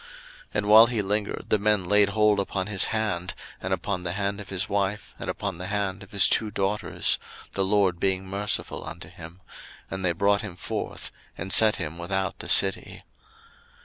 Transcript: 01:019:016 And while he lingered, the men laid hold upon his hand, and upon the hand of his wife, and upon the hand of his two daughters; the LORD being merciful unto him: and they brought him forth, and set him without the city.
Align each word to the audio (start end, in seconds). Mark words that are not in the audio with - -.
01:019:016 0.01 0.09
And 0.55 0.65
while 0.65 0.85
he 0.87 1.01
lingered, 1.03 1.45
the 1.49 1.59
men 1.59 1.83
laid 1.85 2.09
hold 2.09 2.39
upon 2.39 2.65
his 2.65 2.85
hand, 2.85 3.35
and 3.61 3.71
upon 3.71 4.01
the 4.01 4.13
hand 4.13 4.41
of 4.41 4.49
his 4.49 4.67
wife, 4.67 5.13
and 5.19 5.29
upon 5.29 5.59
the 5.59 5.67
hand 5.67 6.01
of 6.01 6.09
his 6.09 6.27
two 6.27 6.49
daughters; 6.49 7.19
the 7.53 7.63
LORD 7.63 7.99
being 7.99 8.25
merciful 8.27 8.83
unto 8.83 9.09
him: 9.09 9.41
and 9.91 10.03
they 10.03 10.13
brought 10.13 10.41
him 10.41 10.55
forth, 10.55 11.11
and 11.37 11.53
set 11.53 11.75
him 11.75 11.99
without 11.99 12.39
the 12.39 12.49
city. 12.49 13.03